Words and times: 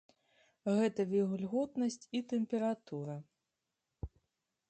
Гэта 0.77 1.01
вільготнасць 1.11 2.05
і 2.19 2.23
тэмпература. 2.33 3.17